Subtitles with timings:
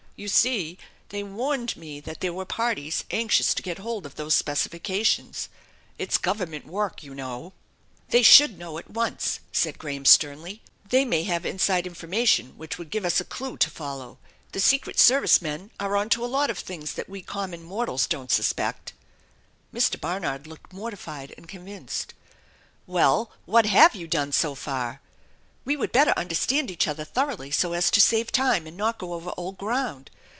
[0.23, 0.77] You see
[1.09, 5.49] they warned me that there were parties anxious to get hold of those specifications.
[5.97, 7.53] It's Government work, you know/'"
[8.11, 10.61] They should know at onco," said Graham sternly."
[10.91, 14.19] They may have inside information which would give us a clew to follow.
[14.51, 18.29] The secret service men are onto a lot of things that we common mortals don't
[18.29, 18.93] suspect."
[19.73, 19.99] Mr.
[19.99, 22.13] Barnard looked mortified and convinced.
[22.85, 25.01] "Well, what have you done so far?
[25.63, 29.13] We would better understand each other thoroughly so as to save time and not go
[29.13, 30.09] over old ground.